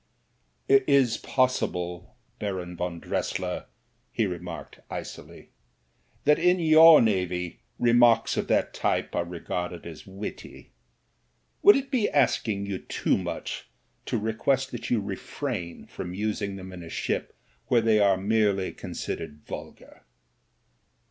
[0.67, 3.65] "It is possible, Baron von Dressier,"
[4.11, 5.49] he remarked icily,
[6.23, 10.71] "that in your navy remarks of that type are re garded as witty.
[11.61, 13.69] Would it be asking you too much
[14.07, 17.37] RETRIBUTION 169 to request that you refrain from using them in a ship
[17.67, 20.01] where they are merely considered vulgar